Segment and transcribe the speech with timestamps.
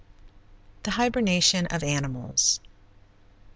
[0.81, 2.59] THE HIBERNATION OF ANIMALS.